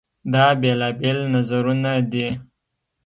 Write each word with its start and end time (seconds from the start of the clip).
دا 0.33 0.45
بېلابېل 0.61 1.19
نظرونه 1.33 1.91
دي. 2.11 2.27